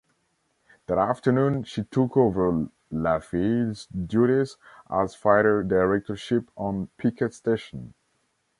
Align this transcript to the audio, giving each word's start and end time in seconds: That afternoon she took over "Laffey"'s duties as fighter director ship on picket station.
That 0.87 0.97
afternoon 0.97 1.61
she 1.63 1.83
took 1.83 2.17
over 2.17 2.65
"Laffey"'s 2.91 3.85
duties 3.85 4.57
as 4.89 5.13
fighter 5.13 5.61
director 5.61 6.15
ship 6.15 6.49
on 6.57 6.87
picket 6.97 7.35
station. 7.35 7.93